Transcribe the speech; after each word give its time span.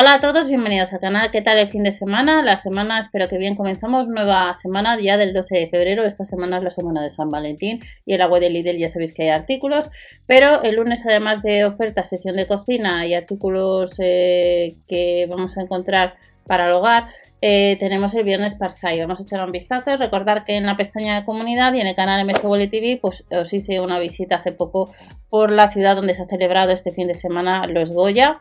Hola 0.00 0.14
a 0.14 0.20
todos, 0.20 0.46
bienvenidos 0.46 0.92
al 0.92 1.00
canal. 1.00 1.32
¿Qué 1.32 1.42
tal 1.42 1.58
el 1.58 1.70
fin 1.70 1.82
de 1.82 1.90
semana? 1.90 2.40
La 2.44 2.56
semana, 2.56 3.00
espero 3.00 3.28
que 3.28 3.36
bien, 3.36 3.56
comenzamos 3.56 4.06
nueva 4.06 4.54
semana 4.54 4.96
ya 5.00 5.16
del 5.16 5.32
12 5.32 5.56
de 5.56 5.66
febrero. 5.66 6.04
Esta 6.04 6.24
semana 6.24 6.58
es 6.58 6.62
la 6.62 6.70
semana 6.70 7.02
de 7.02 7.10
San 7.10 7.30
Valentín 7.30 7.80
y 8.06 8.16
la 8.16 8.28
web 8.28 8.40
de 8.40 8.48
Lidl 8.48 8.78
ya 8.78 8.88
sabéis 8.88 9.12
que 9.12 9.24
hay 9.24 9.30
artículos, 9.30 9.90
pero 10.24 10.62
el 10.62 10.76
lunes 10.76 11.04
además 11.04 11.42
de 11.42 11.64
ofertas, 11.64 12.10
sección 12.10 12.36
de 12.36 12.46
cocina 12.46 13.08
y 13.08 13.14
artículos 13.14 13.96
eh, 13.98 14.76
que 14.86 15.26
vamos 15.28 15.58
a 15.58 15.62
encontrar 15.62 16.14
para 16.46 16.66
el 16.66 16.74
hogar, 16.74 17.08
eh, 17.40 17.76
tenemos 17.78 18.14
el 18.14 18.24
viernes 18.24 18.56
Parsai. 18.56 19.00
Vamos 19.00 19.20
a 19.20 19.22
echar 19.22 19.44
un 19.44 19.52
vistazo. 19.52 19.96
Recordar 19.96 20.44
que 20.44 20.56
en 20.56 20.66
la 20.66 20.76
pestaña 20.76 21.14
de 21.14 21.24
comunidad 21.24 21.72
y 21.74 21.80
en 21.80 21.86
el 21.86 21.94
canal 21.94 22.26
MSW 22.26 22.68
TV, 22.70 22.98
pues 23.00 23.24
os 23.30 23.52
hice 23.52 23.80
una 23.80 23.98
visita 23.98 24.36
hace 24.36 24.52
poco 24.52 24.90
por 25.30 25.52
la 25.52 25.68
ciudad 25.68 25.94
donde 25.94 26.14
se 26.14 26.22
ha 26.22 26.26
celebrado 26.26 26.72
este 26.72 26.90
fin 26.90 27.06
de 27.06 27.14
semana 27.14 27.66
los 27.66 27.92
Goya. 27.92 28.40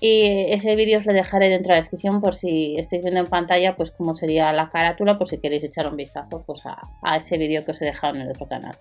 Y 0.00 0.50
ese 0.52 0.74
vídeo 0.74 0.98
os 0.98 1.06
lo 1.06 1.12
dejaré 1.12 1.48
dentro 1.48 1.68
de 1.68 1.74
la 1.74 1.82
descripción 1.82 2.20
por 2.20 2.34
si 2.34 2.76
estáis 2.76 3.02
viendo 3.02 3.20
en 3.20 3.26
pantalla, 3.26 3.76
pues 3.76 3.92
cómo 3.92 4.16
sería 4.16 4.52
la 4.52 4.68
carátula, 4.68 5.16
por 5.16 5.28
si 5.28 5.38
queréis 5.38 5.62
echar 5.62 5.86
un 5.86 5.96
vistazo 5.96 6.42
pues 6.44 6.62
a, 6.66 7.16
ese 7.16 7.38
vídeo 7.38 7.64
que 7.64 7.70
os 7.70 7.80
he 7.80 7.84
dejado 7.84 8.16
en 8.16 8.22
el 8.22 8.30
otro 8.30 8.48
canal. 8.48 8.74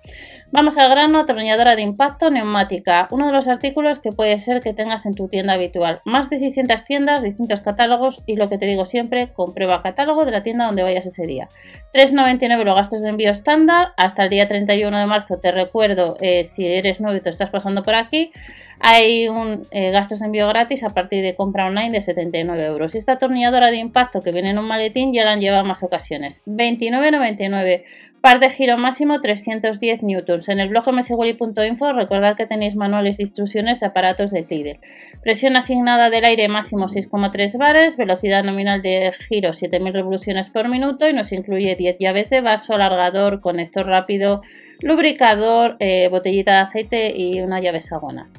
Vamos 0.52 0.78
al 0.80 0.89
grano, 0.89 1.20
atornilladora 1.20 1.75
de 1.75 1.84
impacto 1.84 2.31
neumática. 2.31 3.08
Uno 3.12 3.28
de 3.28 3.34
los 3.34 3.48
artículos 3.48 4.00
que 4.00 4.12
puede 4.12 4.39
ser 4.39 4.62
que 4.62 4.73
tengas 4.73 5.05
en 5.05 5.14
tu 5.14 5.28
tienda 5.28 5.53
habitual. 5.53 6.02
Más 6.05 6.31
de 6.31 6.39
600 6.39 6.84
tiendas, 6.86 7.22
distintos 7.22 7.62
catálogos 7.62 8.23
y 8.25 8.38
lo 8.38 8.50
que 8.50 8.58
te 8.58 8.66
digo 8.66 8.88
siempre, 8.88 9.31
comprueba 9.52 9.82
catálogo 9.82 10.23
de 10.23 10.32
la 10.32 10.44
tienda 10.44 10.66
donde 10.66 10.82
vayas 10.82 11.05
ese 11.05 11.26
día. 11.28 11.50
3,99 11.94 12.64
los 12.64 12.76
gastos 12.76 13.02
de 13.02 13.09
envío 13.09 13.32
estándar. 13.32 13.90
Hasta 13.98 14.23
el 14.23 14.30
día 14.30 14.48
31 14.48 14.98
de 14.98 15.05
marzo 15.05 15.40
te 15.40 15.52
recuerdo, 15.52 16.16
eh, 16.22 16.46
si 16.46 16.66
eres 16.66 17.02
nuevo 17.02 17.18
y 17.18 17.22
te 17.22 17.30
estás 17.30 17.50
pasando 17.50 17.84
por 17.84 17.95
aquí, 17.95 18.32
hay 18.80 19.28
un 19.28 19.68
eh, 19.72 19.92
gastos 19.92 20.20
de 20.20 20.28
envío 20.28 20.48
gratis 20.48 20.84
a 20.84 20.90
partir 20.90 21.22
de 21.22 21.36
compra 21.36 21.66
online 21.66 21.92
de 21.92 22.02
79 22.02 22.66
euros. 22.66 22.95
Y 22.95 22.98
esta 22.98 23.14
atornilladora 23.14 23.72
de 23.72 23.78
impacto 23.78 24.22
que 24.22 24.32
viene 24.32 24.52
en 24.52 24.58
un 24.58 24.66
maletín 24.66 25.14
ya 25.14 25.26
la 25.26 25.34
han 25.34 25.42
llevado 25.42 25.66
más 25.66 25.84
ocasiones. 25.84 26.42
29,99. 26.45 27.84
Par 28.22 28.39
de 28.39 28.52
giro 28.52 28.77
máximo 28.77 29.19
310 29.19 30.03
newtons. 30.03 30.47
En 30.47 30.59
el 30.59 30.69
blog 30.69 30.94
mswally.info 30.94 31.91
recordad 31.91 32.36
que 32.36 32.45
tenéis 32.45 32.75
manuales 32.75 33.17
de 33.17 33.23
instrucciones 33.23 33.80
de 33.80 33.88
aparatos 33.88 34.30
de 34.30 34.45
Lidl. 34.47 34.80
Presión 35.23 35.55
asignada 35.55 36.11
del 36.11 36.25
aire 36.25 36.47
máximo 36.47 36.86
6,3 36.86 37.58
bares, 37.58 37.97
velocidad 37.97 38.44
nominal 38.44 38.83
de 38.83 39.11
giro 39.28 39.53
7000 39.53 39.94
revoluciones 39.94 40.52
por 40.52 40.69
minuto 40.69 41.09
y 41.09 41.13
nos 41.13 41.31
incluye 41.31 41.75
10 41.75 41.97
llaves 42.00 42.30
de 42.30 42.41
vaso, 42.41 42.75
alargador, 42.75 43.41
conector 43.41 43.88
rápido, 43.88 44.44
lubricador, 44.81 45.78
eh, 45.80 46.08
botellita 46.09 46.53
de 46.53 46.59
aceite 46.59 47.13
y 47.17 47.41
una 47.41 47.59
llave 47.59 47.81
sagona. 47.81 48.30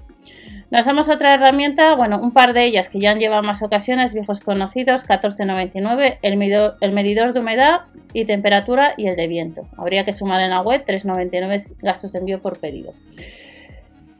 Nos 0.72 0.86
damos 0.86 1.10
otra 1.10 1.34
herramienta, 1.34 1.94
bueno, 1.96 2.18
un 2.18 2.30
par 2.30 2.54
de 2.54 2.64
ellas 2.64 2.88
que 2.88 2.98
ya 2.98 3.10
han 3.10 3.18
llevado 3.18 3.42
más 3.42 3.62
ocasiones, 3.62 4.14
viejos 4.14 4.40
conocidos, 4.40 5.06
14.99, 5.06 6.16
el 6.22 6.38
medidor, 6.38 6.78
el 6.80 6.92
medidor 6.92 7.34
de 7.34 7.40
humedad 7.40 7.82
y 8.14 8.24
temperatura 8.24 8.94
y 8.96 9.06
el 9.06 9.16
de 9.16 9.28
viento. 9.28 9.68
Habría 9.76 10.06
que 10.06 10.14
sumar 10.14 10.40
en 10.40 10.48
la 10.48 10.62
web 10.62 10.82
3.99 10.86 11.76
gastos 11.82 12.12
de 12.12 12.20
envío 12.20 12.40
por 12.40 12.58
pedido. 12.58 12.94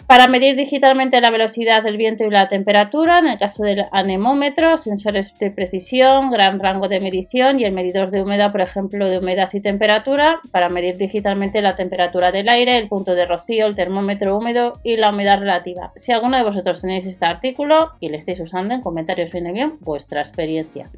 Para 0.07 0.29
medir 0.29 0.57
digitalmente 0.57 1.21
la 1.21 1.31
velocidad 1.31 1.83
del 1.83 1.97
viento 1.97 2.25
y 2.25 2.31
la 2.31 2.49
temperatura, 2.49 3.19
en 3.19 3.29
el 3.29 3.39
caso 3.39 3.63
del 3.63 3.85
anemómetro, 3.93 4.77
sensores 4.77 5.39
de 5.39 5.51
precisión, 5.51 6.31
gran 6.31 6.61
rango 6.61 6.89
de 6.89 7.01
medición 7.01 7.59
y 7.59 7.65
el 7.65 7.73
medidor 7.73 8.11
de 8.11 8.23
humedad, 8.23 8.53
por 8.53 8.61
ejemplo, 8.61 9.09
de 9.09 9.19
humedad 9.19 9.49
y 9.53 9.61
temperatura, 9.61 10.41
para 10.51 10.69
medir 10.69 10.99
digitalmente 10.99 11.63
la 11.63 11.77
temperatura 11.77 12.31
del 12.31 12.49
aire, 12.49 12.77
el 12.77 12.89
punto 12.89 13.15
de 13.15 13.25
rocío, 13.25 13.67
el 13.67 13.75
termómetro 13.75 14.37
húmedo 14.37 14.81
y 14.83 14.97
la 14.97 15.11
humedad 15.11 15.39
relativa. 15.39 15.93
Si 15.97 16.13
alguno 16.13 16.37
de 16.37 16.45
vosotros 16.45 16.83
tenéis 16.83 17.07
este 17.07 17.25
artículo 17.25 17.93
y 18.01 18.11
le 18.11 18.19
estáis 18.19 18.41
usando, 18.41 18.75
en 18.75 18.83
comentarios 18.83 19.33
viene 19.33 19.53
bien 19.53 19.79
vuestra 19.81 20.21
experiencia. 20.21 20.91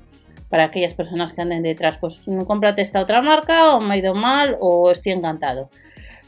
Para 0.48 0.64
aquellas 0.64 0.94
personas 0.94 1.33
que 1.33 1.42
anden 1.42 1.62
detrás, 1.62 1.98
pues 1.98 2.20
cómprate 2.46 2.83
esta 2.83 3.00
otra 3.00 3.22
marca 3.22 3.74
o 3.74 3.80
me 3.80 3.94
ha 3.94 3.98
ido 3.98 4.14
mal 4.14 4.56
o 4.61 4.91
estoy 4.91 5.12
encantado. 5.12 5.68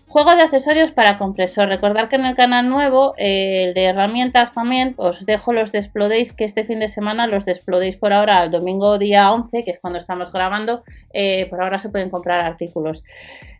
Juego 0.08 0.36
de 0.36 0.42
accesorios 0.42 0.92
para 0.92 1.18
compresor. 1.18 1.68
Recordad 1.68 2.08
que 2.08 2.14
en 2.14 2.24
el 2.24 2.36
canal 2.36 2.70
nuevo, 2.70 3.14
eh, 3.18 3.64
el 3.64 3.74
de 3.74 3.84
herramientas 3.84 4.54
también, 4.54 4.94
os 4.98 5.26
dejo 5.26 5.52
los 5.52 5.72
desplodéis 5.72 6.32
que 6.32 6.44
este 6.44 6.64
fin 6.64 6.78
de 6.78 6.88
semana 6.88 7.26
los 7.26 7.44
desplodéis 7.44 7.96
por 7.96 8.12
ahora, 8.12 8.44
el 8.44 8.52
domingo 8.52 8.98
día 8.98 9.32
11, 9.32 9.64
que 9.64 9.72
es 9.72 9.80
cuando 9.80 9.98
estamos 9.98 10.32
grabando, 10.32 10.84
eh, 11.12 11.46
por 11.50 11.60
ahora 11.60 11.80
se 11.80 11.88
pueden 11.88 12.08
comprar 12.08 12.44
artículos. 12.44 13.02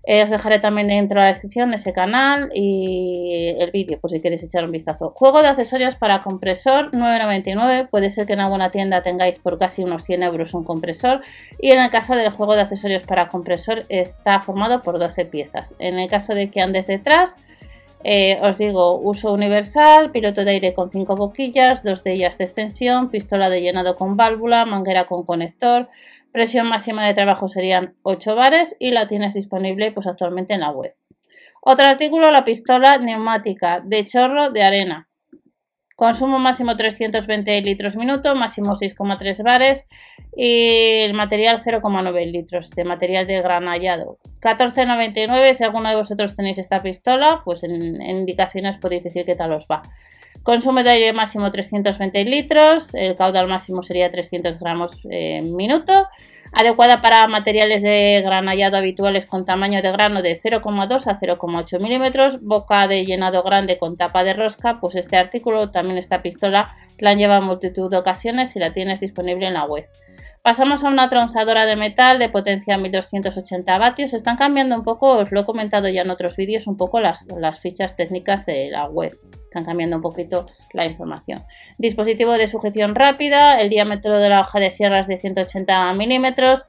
Eh, 0.07 0.23
os 0.23 0.31
dejaré 0.31 0.61
también 0.61 0.87
dentro 0.87 1.21
de 1.21 1.27
la 1.27 1.33
descripción 1.33 1.75
ese 1.75 1.93
canal 1.93 2.51
y 2.55 3.57
el 3.59 3.73
vídeo 3.73 3.99
por 3.99 4.11
si 4.11 4.21
queréis 4.21 4.45
echar 4.45 4.65
un 4.65 4.71
vistazo. 4.71 5.13
Juego 5.17 5.43
de 5.43 5.49
accesorios 5.49 5.97
para 5.97 6.23
compresor 6.23 6.93
9,99. 6.93 7.89
Puede 7.91 8.11
ser 8.11 8.27
que 8.27 8.35
en 8.35 8.41
alguna 8.41 8.71
tienda 8.71 9.03
tengáis 9.03 9.41
por 9.41 9.59
casi 9.59 9.83
unos 9.83 10.05
100 10.05 10.23
euros 10.23 10.55
un 10.55 10.63
compresor. 10.63 11.23
Y 11.61 11.73
en 11.73 11.81
el 11.81 11.91
caso 11.91 12.15
del 12.15 12.31
juego 12.31 12.55
de 12.55 12.61
accesorios 12.61 13.03
para 13.03 13.29
compresor 13.29 13.85
está 13.89 14.41
formado 14.41 14.81
por 14.83 15.01
12 15.01 15.25
piezas. 15.27 15.75
En 15.81 15.99
el 15.99 16.09
caso 16.09 16.35
de 16.35 16.51
que 16.51 16.61
andes 16.61 16.87
detrás, 16.87 17.37
eh, 18.09 18.39
os 18.41 18.57
digo, 18.57 19.01
uso 19.01 19.33
universal, 19.33 20.13
piloto 20.13 20.45
de 20.45 20.53
aire 20.53 20.75
con 20.75 20.93
5 20.93 21.17
boquillas, 21.17 21.83
dos 21.83 22.05
de 22.05 22.13
ellas 22.13 22.39
de 22.39 22.45
extensión, 22.45 23.11
pistola 23.11 23.51
de 23.51 23.61
llenado 23.61 23.97
con 23.97 24.17
válvula, 24.17 24.65
manguera 24.65 25.07
con 25.07 25.25
conector, 25.25 25.89
presión 26.31 26.69
máxima 26.69 27.05
de 27.05 27.15
trabajo 27.15 27.49
serían 27.49 27.97
8 28.03 28.37
bares 28.37 28.77
y 28.79 28.93
la 28.93 29.09
tienes 29.09 29.35
disponible 29.35 29.91
pues 29.91 30.07
actualmente 30.07 30.55
en 30.55 30.61
la 30.61 30.71
web. 30.71 30.95
Otro 31.61 31.85
artículo, 31.85 32.31
la 32.31 32.45
pistola 32.45 32.99
neumática 32.99 33.83
de 33.85 34.07
chorro 34.07 34.51
de 34.51 34.63
arena. 34.63 35.09
Consumo 35.97 36.39
máximo 36.39 36.77
320 36.77 37.63
litros 37.63 37.97
minuto, 37.97 38.35
máximo 38.35 38.75
6,3 38.75 39.43
bares 39.43 39.89
y 40.37 41.05
el 41.05 41.15
material 41.15 41.59
0,9 41.59 42.31
litros 42.31 42.71
de 42.73 42.85
material 42.85 43.27
de 43.27 43.41
granallado. 43.41 44.19
14,99 44.43 45.55
si 45.55 45.65
alguno 45.65 45.89
de 45.89 45.97
vosotros 45.97 46.35
tenéis 46.35 46.59
esta 46.59 46.83
pistola, 46.83 47.41
pues 47.47 47.63
en, 47.63 47.73
indicaciones 48.03 48.77
podéis 48.77 49.05
decir 49.05 49.25
qué 49.25 49.37
tal 49.37 49.55
os 49.55 49.67
va. 49.73 49.81
Consumo 50.47 50.85
de 50.85 50.91
aire 50.91 51.13
máximo 51.13 51.51
320 51.51 52.25
litros, 52.25 52.95
el 52.95 53.17
caudal 53.17 53.49
máximo 53.49 53.83
sería 53.83 54.13
300 54.13 54.61
gramos 54.61 55.05
en 55.11 55.57
minuto. 55.57 56.07
Adecuada 56.53 57.03
para 57.03 57.27
materiales 57.27 57.83
de 57.83 58.23
granallado 58.25 58.77
habituales 58.77 59.27
con 59.27 59.45
tamaño 59.45 59.83
de 59.83 59.91
grano 59.91 60.23
de 60.23 60.39
0,2 60.41 61.09
a 61.09 61.17
0,8 61.17 61.83
milímetros, 61.83 62.45
boca 62.45 62.87
de 62.87 63.05
llenado 63.05 63.43
grande 63.43 63.77
con 63.77 63.97
tapa 63.97 64.23
de 64.23 64.35
rosca, 64.35 64.79
pues 64.81 64.95
este 64.95 65.17
artículo, 65.17 65.73
también 65.73 65.99
esta 65.99 66.23
pistola, 66.23 66.71
la 66.99 67.11
han 67.11 67.19
llevado 67.19 67.41
en 67.41 67.49
multitud 67.49 67.91
de 67.91 67.97
ocasiones 67.97 68.55
y 68.55 68.61
la 68.61 68.73
tienes 68.73 69.01
disponible 69.01 69.49
en 69.49 69.55
la 69.55 69.65
web. 69.65 69.89
Pasamos 70.43 70.85
a 70.85 70.89
una 70.91 71.09
tronzadora 71.09 71.67
de 71.67 71.75
metal 71.75 72.21
de 72.21 72.29
potencia 72.29 72.79
1280 72.79 73.79
vatios. 73.79 74.15
Están 74.15 74.37
cambiando 74.37 74.77
un 74.77 74.85
poco, 74.85 75.17
os 75.17 75.33
lo 75.33 75.41
he 75.41 75.45
comentado 75.45 75.89
ya 75.89 76.03
en 76.03 76.11
otros 76.11 76.37
vídeos, 76.37 76.69
un 76.69 76.77
poco 76.77 77.01
las 77.01 77.27
fichas 77.61 77.97
técnicas 77.97 78.47
de 78.47 78.71
la 78.71 78.85
web. 78.85 79.19
Están 79.57 79.65
cambiando 79.65 79.97
un 79.97 80.03
poquito 80.03 80.45
la 80.75 80.85
información. 80.85 81.43
Dispositivo 81.79 82.33
de 82.33 82.47
sujeción 82.47 82.95
rápida, 82.95 83.59
el 83.59 83.71
diámetro 83.71 84.19
de 84.19 84.29
la 84.29 84.43
hoja 84.43 84.61
de 84.61 84.71
sierra 84.71 85.01
es 85.01 85.09
de 85.09 85.17
180 85.17 85.95
milímetros. 85.95 86.67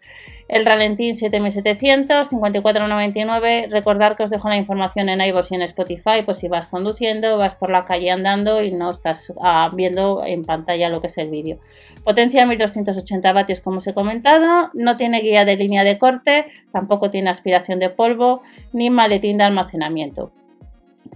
El 0.47 0.65
Ralentín 0.65 1.17
7700, 1.17 2.31
54,99. 2.31 3.69
Recordar 3.69 4.15
que 4.15 4.23
os 4.23 4.29
dejo 4.29 4.47
la 4.47 4.55
información 4.55 5.09
en 5.09 5.19
iVoox 5.19 5.51
y 5.51 5.55
en 5.55 5.63
Spotify, 5.63 6.21
pues 6.23 6.37
si 6.37 6.47
vas 6.47 6.67
conduciendo, 6.67 7.37
vas 7.37 7.55
por 7.55 7.71
la 7.71 7.83
calle 7.83 8.09
andando 8.09 8.63
y 8.63 8.71
no 8.71 8.89
estás 8.89 9.33
ah, 9.41 9.69
viendo 9.75 10.23
en 10.25 10.45
pantalla 10.45 10.87
lo 10.87 11.01
que 11.01 11.07
es 11.07 11.17
el 11.17 11.29
vídeo. 11.29 11.59
Potencia 12.05 12.45
1280 12.45 13.33
vatios, 13.33 13.59
como 13.59 13.79
os 13.79 13.87
he 13.87 13.93
comentado. 13.93 14.69
No 14.73 14.95
tiene 14.95 15.19
guía 15.19 15.43
de 15.43 15.57
línea 15.57 15.83
de 15.83 15.97
corte, 15.97 16.45
tampoco 16.71 17.11
tiene 17.11 17.31
aspiración 17.31 17.79
de 17.79 17.89
polvo, 17.89 18.43
ni 18.71 18.89
maletín 18.89 19.39
de 19.39 19.43
almacenamiento. 19.43 20.31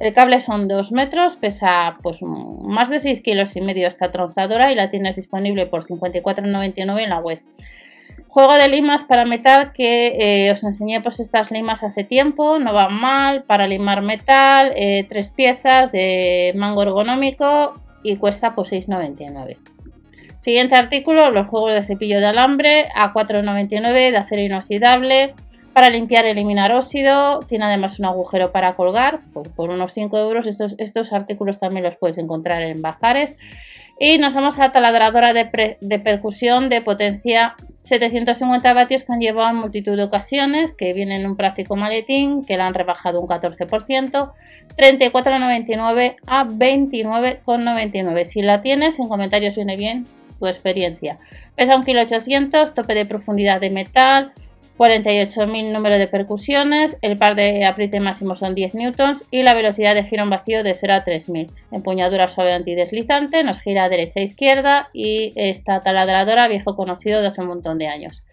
El 0.02 0.14
cable 0.14 0.40
son 0.40 0.68
2 0.68 0.94
metros, 0.94 1.36
pesa 1.36 1.96
pues 2.02 2.24
más 2.24 2.90
de 2.90 3.00
6 3.00 3.22
kilos 3.22 3.56
y 3.56 3.62
medio 3.62 3.88
esta 3.88 4.12
tronzadora 4.12 4.72
y 4.72 4.76
la 4.76 4.90
tienes 4.90 5.16
disponible 5.16 5.68
por 5.68 5.86
54,99 5.86 7.04
en 7.04 7.10
la 7.12 7.20
web. 7.20 7.40
Juego 8.28 8.56
de 8.56 8.68
limas 8.68 9.04
para 9.04 9.26
metal 9.26 9.74
que 9.74 10.48
eh, 10.48 10.52
os 10.52 10.64
enseñé 10.64 11.02
pues 11.02 11.20
estas 11.20 11.52
limas 11.52 11.84
hace 11.84 12.04
tiempo, 12.04 12.58
no 12.58 12.74
van 12.74 12.96
mal, 12.96 13.44
para 13.44 13.68
limar 13.68 14.02
metal, 14.02 14.74
eh, 14.76 15.06
tres 15.08 15.30
piezas 15.30 15.92
de 15.92 16.52
mango 16.56 16.82
ergonómico 16.82 17.76
y 18.04 18.18
cuesta 18.18 18.56
pues 18.56 18.72
6,99. 18.72 19.58
Siguiente 20.40 20.74
artículo, 20.74 21.30
los 21.30 21.46
juegos 21.46 21.76
de 21.76 21.84
cepillo 21.84 22.20
de 22.20 22.26
alambre 22.26 22.90
a 22.96 23.14
4,99 23.14 24.10
de 24.10 24.18
acero 24.18 24.42
inoxidable 24.42 25.36
para 25.74 25.90
limpiar 25.90 26.26
y 26.26 26.30
eliminar 26.30 26.72
óxido. 26.72 27.40
Tiene 27.42 27.66
además 27.66 28.00
un 28.00 28.06
agujero 28.06 28.52
para 28.52 28.76
colgar 28.76 29.22
por, 29.34 29.70
unos 29.70 29.94
5 29.94 30.18
euros. 30.18 30.48
Estos, 30.48 30.76
estos 30.78 31.14
artículos 31.14 31.58
también 31.58 31.84
los 31.84 31.98
puedes 31.98 32.18
encontrar 32.18 32.62
en 32.62 32.82
bazares. 32.82 33.38
Y 34.04 34.18
nos 34.18 34.34
vamos 34.34 34.58
a 34.58 34.64
la 34.64 34.72
taladradora 34.72 35.32
de, 35.32 36.00
percusión 36.00 36.70
de 36.70 36.82
potencia 36.82 37.54
750 37.82 38.74
vatios 38.74 39.04
que 39.04 39.14
han 39.14 39.20
llevado 39.20 39.52
en 39.52 39.58
multitud 39.58 39.96
de 39.96 40.02
ocasiones, 40.02 40.72
que 40.72 40.92
vienen 40.94 41.22
en 41.22 41.28
un 41.28 41.38
práctico 41.38 41.76
maletín, 41.76 42.44
que 42.44 42.58
la 42.58 42.66
han 42.66 42.74
rebajado 42.74 43.22
un 43.22 43.28
14%, 43.28 44.32
34,99 44.76 46.16
a 46.26 46.46
29,99. 46.46 48.26
Si 48.26 48.42
la 48.42 48.64
tienes, 48.64 48.98
en 48.98 49.08
comentarios 49.08 49.56
viene 49.56 49.78
bien 49.78 50.08
tu 50.40 50.48
experiencia. 50.48 51.20
Pesa 51.56 51.78
1,8 51.78 52.26
kg, 52.26 52.74
tope 52.74 52.96
de 52.96 53.06
profundidad 53.06 53.62
de 53.62 53.70
metal, 53.70 54.34
48.000 54.82 55.74
número 55.74 56.00
de 56.00 56.08
percusiones, 56.08 56.98
el 57.04 57.16
par 57.16 57.36
de 57.36 57.66
apriete 57.66 58.00
máximo 58.00 58.34
son 58.34 58.56
10 58.56 58.74
newtons 58.74 59.28
y 59.30 59.44
la 59.44 59.54
velocidad 59.54 59.94
de 59.94 60.04
giro 60.04 60.24
en 60.24 60.32
vacío 60.32 60.64
de 60.64 60.74
0 60.74 60.94
a 60.94 61.04
3000. 61.04 61.52
Empuñadura 61.72 62.28
suave 62.28 62.54
antideslizante, 62.54 63.44
nos 63.44 63.60
gira 63.60 63.90
derecha 63.90 64.22
e 64.22 64.24
izquierda 64.24 64.90
y 64.92 65.34
esta 65.36 65.82
taladradora 65.82 66.48
viejo 66.48 66.76
conocido 66.76 67.22
de 67.22 67.28
hace 67.28 67.42
un 67.42 67.50
montón 67.50 67.78
de 67.78 67.90
años. 67.90 68.24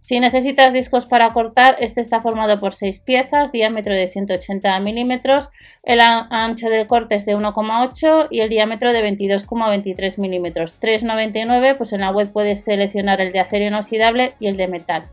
Si 0.00 0.20
necesitas 0.20 0.72
discos 0.72 1.06
para 1.06 1.32
cortar, 1.32 1.74
este 1.80 2.00
está 2.00 2.22
formado 2.22 2.60
por 2.60 2.76
6 2.76 3.00
piezas, 3.00 3.50
diámetro 3.50 3.92
de 3.92 4.06
180 4.06 4.78
milímetros, 4.78 5.50
el 5.82 5.98
ancho 6.00 6.70
del 6.70 6.86
corte 6.86 7.16
es 7.16 7.26
de 7.26 7.36
1,8 7.36 8.28
y 8.30 8.38
el 8.38 8.50
diámetro 8.50 8.92
de 8.92 9.02
22,23 9.02 10.18
milímetros. 10.18 10.80
3,99, 10.80 11.76
pues 11.76 11.92
en 11.92 12.02
la 12.02 12.12
web 12.12 12.32
puedes 12.32 12.62
seleccionar 12.62 13.20
el 13.20 13.32
de 13.32 13.40
acero 13.40 13.64
inoxidable 13.64 14.34
y 14.38 14.46
el 14.46 14.56
de 14.56 14.68
metal. 14.68 15.08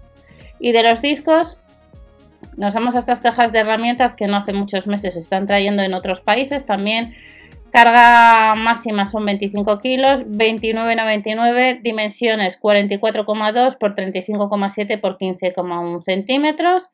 Y 0.60 0.72
de 0.72 0.84
los 0.84 1.02
discos, 1.02 1.60
nos 2.58 2.74
vamos 2.74 2.96
a 2.96 3.00
estas 3.00 3.22
cajas 3.22 3.52
de 3.52 3.60
herramientas 3.60 4.16
que 4.16 4.28
no 4.28 4.38
hace 4.38 4.54
muchos 4.54 4.88
meses 4.88 5.16
se 5.16 5.20
están 5.20 5.46
trayendo 5.48 5.84
en 5.84 5.94
otros 5.94 6.22
países. 6.22 6.66
También 6.66 7.14
carga 7.72 8.56
máxima 8.56 9.06
son 9.06 9.26
25 9.26 9.80
kilos, 9.80 10.22
29,99, 10.22 11.82
dimensiones 11.82 12.60
44,2 12.62 13.78
por 13.78 13.96
35,7 13.96 15.02
por 15.02 15.18
15,1 15.18 16.02
centímetros. 16.04 16.90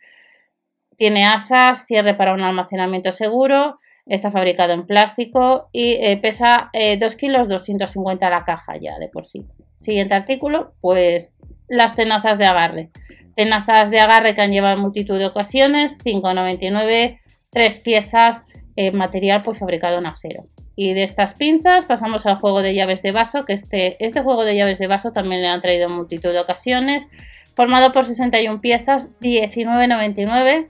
Tiene 0.98 1.26
asas, 1.26 1.86
cierre 1.86 2.16
para 2.16 2.34
un 2.34 2.42
almacenamiento 2.42 3.12
seguro. 3.12 3.80
Está 4.08 4.32
fabricado 4.32 4.74
en 4.74 4.88
plástico 4.88 5.70
y 5.72 5.94
eh, 5.94 6.18
pesa 6.18 6.72
2 6.74 7.14
eh, 7.14 7.18
kilos 7.18 7.48
250 7.48 8.30
la 8.32 8.44
caja 8.44 8.74
ya 8.78 8.98
de 8.98 9.08
por 9.10 9.26
sí. 9.26 9.46
Siguiente 9.78 10.16
artículo, 10.16 10.74
pues 10.82 11.32
las 11.72 11.96
tenazas 11.96 12.38
de 12.38 12.46
agarre. 12.46 12.90
Tenazas 13.36 13.90
de 13.92 14.02
agarre 14.02 14.36
que 14.36 14.42
han 14.42 14.52
llevado 14.52 14.76
en 14.76 14.82
multitud 14.82 15.18
de 15.18 15.26
ocasiones, 15.26 15.98
5,99, 16.04 17.18
tres 17.50 17.80
piezas, 17.80 18.46
eh, 18.76 18.92
material 18.92 19.42
pues 19.42 19.58
fabricado 19.58 19.98
en 20.00 20.06
acero. 20.06 20.48
Y 20.76 20.94
de 20.94 21.04
estas 21.04 21.34
pinzas 21.34 21.86
pasamos 21.86 22.26
al 22.26 22.36
juego 22.36 22.62
de 22.62 22.76
llaves 22.76 23.02
de 23.04 23.14
vaso, 23.14 23.46
que 23.46 23.54
este, 23.54 24.04
este 24.06 24.22
juego 24.22 24.44
de 24.44 24.56
llaves 24.56 24.80
de 24.80 24.88
vaso 24.88 25.12
también 25.14 25.42
le 25.42 25.48
han 25.48 25.62
traído 25.62 25.88
en 25.88 25.94
multitud 25.94 26.34
de 26.34 26.40
ocasiones, 26.40 27.08
formado 27.56 27.94
por 27.94 28.04
61 28.06 28.60
piezas, 28.60 29.10
19,99 29.22 30.68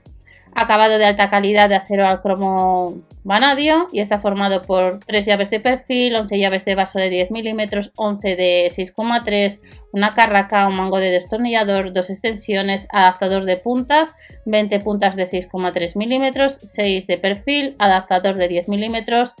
acabado 0.54 0.98
de 0.98 1.06
alta 1.06 1.28
calidad 1.28 1.68
de 1.68 1.76
acero 1.76 2.06
al 2.06 2.20
cromo 2.20 3.02
vanadio 3.24 3.88
y 3.92 4.00
está 4.00 4.20
formado 4.20 4.62
por 4.62 5.00
3 5.06 5.24
llaves 5.24 5.50
de 5.50 5.60
perfil, 5.60 6.16
11 6.16 6.38
llaves 6.38 6.64
de 6.64 6.74
vaso 6.74 6.98
de 6.98 7.08
10 7.08 7.30
milímetros, 7.30 7.92
11 7.96 8.36
de 8.36 8.70
6,3, 8.70 9.60
una 9.92 10.14
carraca, 10.14 10.66
un 10.66 10.76
mango 10.76 10.98
de 10.98 11.10
destornillador, 11.10 11.92
dos 11.92 12.10
extensiones, 12.10 12.86
adaptador 12.90 13.44
de 13.44 13.56
puntas, 13.56 14.14
20 14.46 14.80
puntas 14.80 15.16
de 15.16 15.24
6,3 15.24 15.96
milímetros, 15.96 16.60
6 16.62 17.06
de 17.06 17.18
perfil, 17.18 17.76
adaptador 17.78 18.36
de 18.36 18.48
10 18.48 18.68
milímetros, 18.68 19.34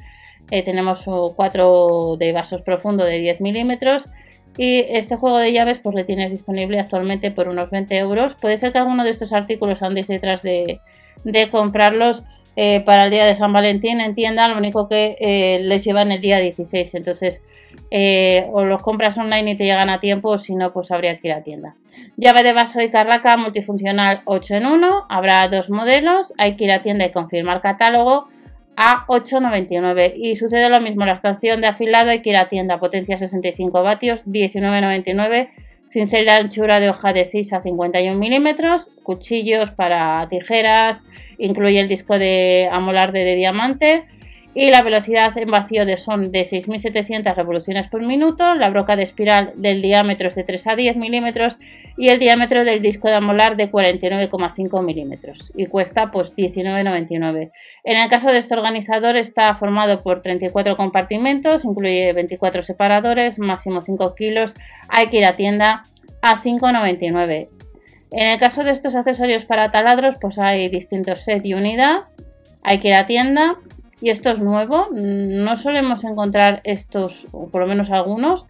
eh, 0.50 0.62
tenemos 0.62 1.04
4 1.04 2.16
de 2.18 2.32
vasos 2.32 2.62
profundo 2.62 3.04
de 3.04 3.18
10 3.18 3.40
milímetros 3.40 4.08
y 4.56 4.84
este 4.88 5.16
juego 5.16 5.38
de 5.38 5.52
llaves 5.52 5.78
pues 5.78 5.94
le 5.94 6.04
tienes 6.04 6.30
disponible 6.30 6.78
actualmente 6.78 7.30
por 7.30 7.48
unos 7.48 7.70
20 7.70 7.96
euros. 7.96 8.34
Puede 8.34 8.58
ser 8.58 8.72
que 8.72 8.78
alguno 8.78 9.04
de 9.04 9.10
estos 9.10 9.32
artículos 9.32 9.82
andéis 9.82 10.08
detrás 10.08 10.42
de, 10.42 10.80
comprarlos 11.50 12.24
eh, 12.56 12.80
para 12.80 13.04
el 13.04 13.10
día 13.10 13.24
de 13.24 13.34
San 13.34 13.52
Valentín 13.52 14.00
en 14.00 14.14
tienda, 14.14 14.48
lo 14.48 14.58
único 14.58 14.88
que 14.88 15.16
eh, 15.20 15.60
les 15.60 15.84
llevan 15.84 16.12
el 16.12 16.20
día 16.20 16.38
16. 16.38 16.94
Entonces, 16.94 17.42
eh, 17.90 18.46
o 18.52 18.64
los 18.64 18.82
compras 18.82 19.16
online 19.16 19.52
y 19.52 19.56
te 19.56 19.64
llegan 19.64 19.88
a 19.88 20.00
tiempo, 20.00 20.28
o 20.30 20.38
si 20.38 20.54
no, 20.54 20.72
pues 20.72 20.90
habría 20.90 21.18
que 21.18 21.28
ir 21.28 21.34
a 21.34 21.42
tienda. 21.42 21.76
Llave 22.16 22.42
de 22.42 22.52
vaso 22.52 22.80
y 22.82 22.90
carraca 22.90 23.38
multifuncional 23.38 24.20
8 24.26 24.56
en 24.56 24.66
1. 24.66 25.06
Habrá 25.08 25.48
dos 25.48 25.70
modelos. 25.70 26.34
Hay 26.36 26.56
que 26.56 26.64
ir 26.64 26.72
a 26.72 26.82
tienda 26.82 27.06
y 27.06 27.10
confirmar 27.10 27.62
catálogo 27.62 28.28
a 28.76 29.06
8,99 29.06 30.12
y 30.16 30.36
sucede 30.36 30.70
lo 30.70 30.80
mismo 30.80 31.04
la 31.04 31.12
estación 31.12 31.60
de 31.60 31.66
afilado 31.66 32.10
hay 32.10 32.22
que 32.22 32.30
ir 32.30 32.36
a 32.36 32.48
tienda 32.48 32.78
potencia 32.78 33.18
65 33.18 33.82
vatios 33.82 34.24
19,99 34.24 35.50
cincel 35.88 36.24
de 36.24 36.30
anchura 36.30 36.80
de 36.80 36.88
hoja 36.88 37.12
de 37.12 37.24
6 37.24 37.52
a 37.52 37.60
51 37.60 38.18
milímetros 38.18 38.88
cuchillos 39.02 39.70
para 39.70 40.26
tijeras 40.30 41.04
incluye 41.38 41.80
el 41.80 41.88
disco 41.88 42.18
de 42.18 42.68
amolar 42.72 43.12
de 43.12 43.34
diamante 43.34 44.04
y 44.54 44.70
la 44.70 44.82
velocidad 44.82 45.36
en 45.38 45.50
vacío 45.50 45.86
de 45.86 45.96
son 45.96 46.30
de 46.30 46.42
6.700 46.42 47.34
revoluciones 47.34 47.88
por 47.88 48.04
minuto, 48.04 48.54
la 48.54 48.68
broca 48.68 48.96
de 48.96 49.02
espiral 49.02 49.52
del 49.56 49.80
diámetro 49.80 50.28
es 50.28 50.34
de 50.34 50.44
3 50.44 50.66
a 50.66 50.76
10 50.76 50.96
milímetros 50.96 51.58
y 51.96 52.08
el 52.08 52.18
diámetro 52.18 52.64
del 52.64 52.82
disco 52.82 53.08
de 53.08 53.14
amolar 53.14 53.56
de 53.56 53.70
49,5 53.70 54.84
milímetros 54.84 55.52
y 55.56 55.66
cuesta 55.66 56.10
pues 56.10 56.36
19,99. 56.36 57.50
En 57.84 57.96
el 57.96 58.10
caso 58.10 58.30
de 58.30 58.38
este 58.38 58.54
organizador 58.54 59.16
está 59.16 59.54
formado 59.56 60.02
por 60.02 60.20
34 60.20 60.76
compartimentos, 60.76 61.64
incluye 61.64 62.12
24 62.12 62.60
separadores, 62.60 63.38
máximo 63.38 63.80
5 63.80 64.14
kilos, 64.14 64.54
hay 64.88 65.06
que 65.06 65.18
ir 65.18 65.24
a 65.24 65.34
tienda 65.34 65.84
a 66.20 66.42
5,99. 66.42 67.48
En 68.10 68.26
el 68.26 68.38
caso 68.38 68.64
de 68.64 68.72
estos 68.72 68.94
accesorios 68.94 69.46
para 69.46 69.70
taladros 69.70 70.16
pues 70.20 70.38
hay 70.38 70.68
distintos 70.68 71.20
set 71.20 71.44
y 71.46 71.54
unidad, 71.54 72.02
hay 72.62 72.78
que 72.78 72.88
ir 72.88 72.94
a 72.94 73.06
tienda 73.06 73.56
y 74.02 74.10
esto 74.10 74.30
es 74.30 74.40
nuevo. 74.40 74.88
No 74.92 75.56
solemos 75.56 76.02
encontrar 76.02 76.60
estos, 76.64 77.28
o 77.30 77.48
por 77.48 77.62
lo 77.62 77.68
menos 77.68 77.90
algunos, 77.92 78.46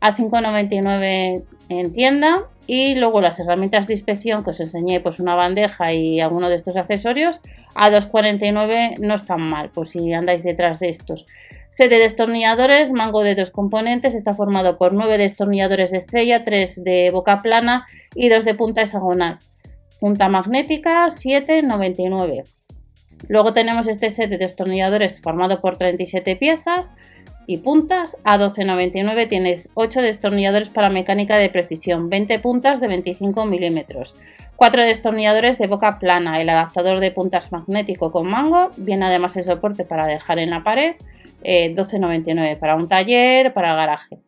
a 0.00 0.14
5,99 0.14 1.44
en 1.68 1.92
tienda. 1.92 2.48
Y 2.66 2.94
luego 2.94 3.20
las 3.20 3.38
herramientas 3.38 3.86
de 3.86 3.92
inspección 3.92 4.42
que 4.42 4.50
os 4.50 4.60
enseñé, 4.60 5.00
pues 5.00 5.20
una 5.20 5.34
bandeja 5.34 5.92
y 5.92 6.20
alguno 6.20 6.48
de 6.48 6.56
estos 6.56 6.78
accesorios, 6.78 7.40
a 7.74 7.90
2,49 7.90 8.96
no 9.00 9.14
están 9.14 9.42
mal, 9.42 9.70
pues 9.74 9.90
si 9.90 10.14
andáis 10.14 10.42
detrás 10.42 10.80
de 10.80 10.88
estos. 10.88 11.26
Set 11.68 11.90
de 11.90 11.98
destornilladores, 11.98 12.90
mango 12.92 13.22
de 13.22 13.34
dos 13.34 13.50
componentes, 13.50 14.14
está 14.14 14.32
formado 14.32 14.78
por 14.78 14.94
9 14.94 15.18
destornilladores 15.18 15.90
de 15.90 15.98
estrella, 15.98 16.42
3 16.44 16.82
de 16.84 17.10
boca 17.10 17.42
plana 17.42 17.84
y 18.14 18.30
2 18.30 18.46
de 18.46 18.54
punta 18.54 18.80
hexagonal. 18.80 19.38
Punta 20.00 20.30
magnética, 20.30 21.04
7,99. 21.08 22.44
Luego 23.28 23.52
tenemos 23.52 23.86
este 23.88 24.10
set 24.10 24.30
de 24.30 24.38
destornilladores 24.38 25.20
formado 25.20 25.60
por 25.60 25.76
37 25.76 26.36
piezas 26.36 26.94
y 27.46 27.58
puntas. 27.58 28.16
A 28.24 28.38
12,99 28.38 29.28
tienes 29.28 29.70
8 29.74 30.02
destornilladores 30.02 30.70
para 30.70 30.90
mecánica 30.90 31.36
de 31.36 31.50
precisión, 31.50 32.10
20 32.10 32.38
puntas 32.38 32.80
de 32.80 32.88
25 32.88 33.46
milímetros, 33.46 34.14
4 34.56 34.82
destornilladores 34.82 35.58
de 35.58 35.66
boca 35.66 35.98
plana, 35.98 36.40
el 36.40 36.48
adaptador 36.48 37.00
de 37.00 37.10
puntas 37.10 37.52
magnético 37.52 38.10
con 38.10 38.28
mango, 38.28 38.70
viene 38.76 39.06
además 39.06 39.36
el 39.36 39.44
soporte 39.44 39.84
para 39.84 40.06
dejar 40.06 40.38
en 40.38 40.50
la 40.50 40.62
pared, 40.62 40.94
12,99 41.42 42.52
eh, 42.52 42.56
para 42.56 42.74
un 42.74 42.88
taller, 42.88 43.52
para 43.52 43.70
el 43.70 43.76
garaje. 43.76 44.18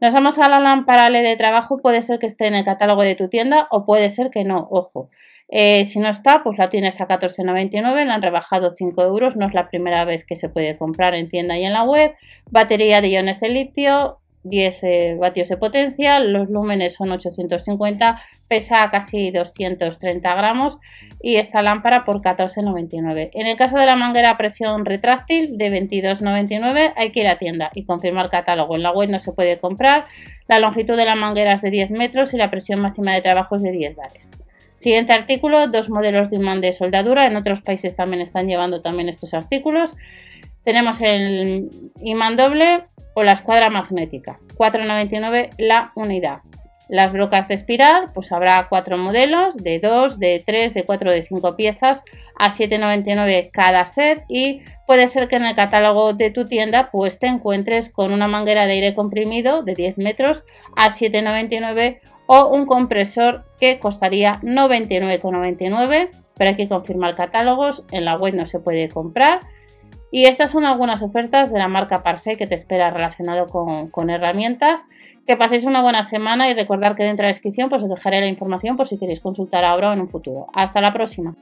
Nos 0.00 0.12
vamos 0.12 0.38
a 0.38 0.48
la 0.48 0.60
lámpara 0.60 1.08
LED 1.08 1.24
de 1.24 1.36
trabajo, 1.36 1.78
puede 1.78 2.02
ser 2.02 2.18
que 2.18 2.26
esté 2.26 2.46
en 2.46 2.54
el 2.54 2.64
catálogo 2.64 3.02
de 3.02 3.14
tu 3.14 3.28
tienda 3.28 3.68
o 3.70 3.86
puede 3.86 4.10
ser 4.10 4.30
que 4.30 4.44
no, 4.44 4.66
ojo. 4.70 5.08
Eh, 5.48 5.84
si 5.84 5.98
no 5.98 6.08
está, 6.08 6.42
pues 6.42 6.58
la 6.58 6.70
tienes 6.70 7.00
a 7.00 7.06
14,99, 7.06 8.04
la 8.04 8.14
han 8.14 8.22
rebajado 8.22 8.70
5 8.70 9.02
euros, 9.02 9.36
no 9.36 9.46
es 9.46 9.54
la 9.54 9.68
primera 9.68 10.04
vez 10.04 10.24
que 10.24 10.36
se 10.36 10.48
puede 10.48 10.76
comprar 10.76 11.14
en 11.14 11.28
tienda 11.28 11.58
y 11.58 11.64
en 11.64 11.72
la 11.72 11.84
web. 11.84 12.12
Batería 12.50 13.00
de 13.00 13.08
iones 13.08 13.40
de 13.40 13.50
litio, 13.50 14.20
10 14.44 14.84
eh, 14.84 15.16
vatios 15.18 15.48
de 15.48 15.56
potencia, 15.56 16.20
los 16.20 16.50
lúmenes 16.50 16.94
son 16.94 17.10
850, 17.10 18.20
pesa 18.46 18.90
casi 18.90 19.30
230 19.30 20.34
gramos 20.34 20.78
y 21.20 21.36
esta 21.36 21.62
lámpara 21.62 22.04
por 22.04 22.20
14,99. 22.20 23.30
En 23.32 23.46
el 23.46 23.56
caso 23.56 23.78
de 23.78 23.86
la 23.86 23.96
manguera 23.96 24.30
a 24.30 24.36
presión 24.36 24.84
retráctil 24.84 25.56
de 25.56 25.70
22,99 25.70 26.92
hay 26.96 27.10
que 27.10 27.20
ir 27.20 27.28
a 27.28 27.38
tienda 27.38 27.70
y 27.74 27.84
confirmar 27.84 28.28
catálogo. 28.28 28.76
En 28.76 28.82
la 28.82 28.92
web 28.92 29.08
no 29.08 29.18
se 29.18 29.32
puede 29.32 29.58
comprar. 29.58 30.04
La 30.46 30.58
longitud 30.58 30.96
de 30.96 31.06
la 31.06 31.16
manguera 31.16 31.54
es 31.54 31.62
de 31.62 31.70
10 31.70 31.90
metros 31.92 32.34
y 32.34 32.36
la 32.36 32.50
presión 32.50 32.80
máxima 32.80 33.14
de 33.14 33.22
trabajo 33.22 33.56
es 33.56 33.62
de 33.62 33.72
10 33.72 33.96
bares. 33.96 34.43
Siguiente 34.84 35.14
artículo, 35.14 35.68
dos 35.68 35.88
modelos 35.88 36.28
de 36.28 36.36
imán 36.36 36.60
de 36.60 36.74
soldadura. 36.74 37.26
En 37.26 37.36
otros 37.36 37.62
países 37.62 37.96
también 37.96 38.20
están 38.20 38.48
llevando 38.48 38.82
también 38.82 39.08
estos 39.08 39.32
artículos. 39.32 39.96
Tenemos 40.62 41.00
el 41.00 41.70
imán 42.02 42.36
doble 42.36 42.84
o 43.14 43.22
la 43.22 43.32
escuadra 43.32 43.70
magnética. 43.70 44.38
4,99 44.58 45.54
la 45.56 45.90
unidad. 45.94 46.40
Las 46.90 47.14
brocas 47.14 47.48
de 47.48 47.54
espiral, 47.54 48.10
pues 48.12 48.30
habrá 48.30 48.66
cuatro 48.68 48.98
modelos 48.98 49.56
de 49.56 49.78
2, 49.78 50.18
de 50.18 50.44
3, 50.44 50.74
de 50.74 50.84
4, 50.84 51.12
de 51.12 51.22
5 51.22 51.56
piezas 51.56 52.04
a 52.38 52.50
7,99 52.50 53.50
cada 53.52 53.86
set 53.86 54.24
y 54.28 54.62
puede 54.86 55.08
ser 55.08 55.28
que 55.28 55.36
en 55.36 55.44
el 55.44 55.54
catálogo 55.54 56.12
de 56.12 56.30
tu 56.30 56.46
tienda 56.46 56.90
pues 56.90 57.18
te 57.18 57.26
encuentres 57.26 57.88
con 57.88 58.12
una 58.12 58.28
manguera 58.28 58.66
de 58.66 58.72
aire 58.72 58.94
comprimido 58.94 59.62
de 59.62 59.74
10 59.74 59.98
metros 59.98 60.44
a 60.76 60.90
7,99 60.90 62.00
o 62.26 62.46
un 62.48 62.66
compresor 62.66 63.44
que 63.58 63.78
costaría 63.78 64.40
99,99 64.42 66.10
pero 66.36 66.50
hay 66.50 66.56
que 66.56 66.68
confirmar 66.68 67.14
catálogos, 67.14 67.84
en 67.92 68.04
la 68.04 68.16
web 68.16 68.34
no 68.34 68.46
se 68.46 68.58
puede 68.58 68.88
comprar 68.88 69.40
Y 70.10 70.26
estas 70.26 70.52
son 70.52 70.64
algunas 70.64 71.02
ofertas 71.02 71.52
de 71.52 71.58
la 71.58 71.66
marca 71.66 72.04
Parse 72.04 72.36
que 72.36 72.46
te 72.46 72.54
espera 72.54 72.90
relacionado 72.90 73.48
con, 73.48 73.88
con 73.88 74.10
herramientas. 74.10 74.84
Que 75.26 75.36
paséis 75.36 75.64
una 75.64 75.82
buena 75.82 76.04
semana 76.04 76.48
y 76.48 76.54
recordar 76.54 76.94
que 76.94 77.02
dentro 77.02 77.24
de 77.24 77.30
la 77.30 77.34
descripción 77.34 77.68
pues 77.68 77.82
os 77.82 77.90
dejaré 77.90 78.20
la 78.20 78.28
información 78.28 78.76
por 78.76 78.86
si 78.86 78.96
queréis 78.96 79.20
consultar 79.20 79.64
ahora 79.64 79.90
o 79.90 79.92
en 79.92 80.02
un 80.02 80.08
futuro. 80.08 80.46
Hasta 80.52 80.80
la 80.80 80.92
próxima. 80.92 81.34